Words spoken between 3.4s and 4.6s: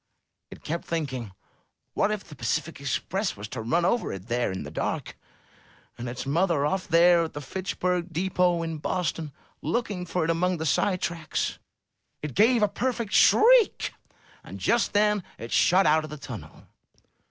to run over it there